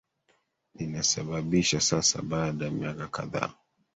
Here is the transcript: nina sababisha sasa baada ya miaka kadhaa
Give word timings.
nina 0.75 1.03
sababisha 1.03 1.79
sasa 1.79 2.21
baada 2.21 2.65
ya 2.65 2.71
miaka 2.71 3.07
kadhaa 3.07 3.53